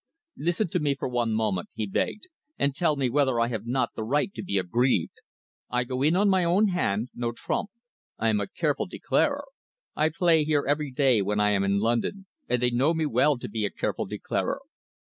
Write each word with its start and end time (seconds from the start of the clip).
"Listen 0.37 0.67
to 0.69 0.79
me 0.79 0.95
for 0.95 1.07
one 1.07 1.31
moment," 1.31 1.69
he 1.75 1.85
begged, 1.85 2.23
"and 2.57 2.73
tell 2.73 2.95
me 2.95 3.07
whether 3.07 3.39
I 3.39 3.49
have 3.49 3.67
not 3.67 3.91
the 3.93 4.03
right 4.03 4.33
to 4.33 4.41
be 4.41 4.57
aggrieved. 4.57 5.17
I 5.69 5.83
go 5.83 6.01
in 6.01 6.15
on 6.15 6.27
my 6.27 6.43
own 6.43 6.69
hand, 6.69 7.09
no 7.13 7.31
trump. 7.31 7.69
I 8.17 8.29
am 8.29 8.39
a 8.39 8.47
careful 8.47 8.87
declarer. 8.87 9.45
I 9.95 10.09
play 10.09 10.43
here 10.43 10.65
every 10.67 10.89
day 10.89 11.21
when 11.21 11.39
I 11.39 11.51
am 11.51 11.63
in 11.63 11.77
London, 11.77 12.25
and 12.49 12.59
they 12.59 12.71
know 12.71 12.95
me 12.95 13.05
well 13.05 13.37
to 13.37 13.47
be 13.47 13.63
a 13.63 13.69
careful 13.69 14.05
declarer. 14.07 14.61